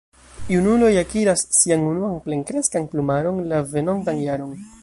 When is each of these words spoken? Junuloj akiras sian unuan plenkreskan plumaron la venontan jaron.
Junuloj 0.53 0.89
akiras 1.01 1.43
sian 1.59 1.85
unuan 1.91 2.17
plenkreskan 2.29 2.91
plumaron 2.95 3.41
la 3.53 3.65
venontan 3.77 4.29
jaron. 4.29 4.61